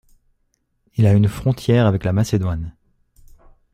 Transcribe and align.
Il 0.97 1.05
a 1.05 1.13
une 1.13 1.27
frontière 1.27 1.85
avec 1.85 2.03
la 2.05 2.11
Macédoine. 2.11 2.73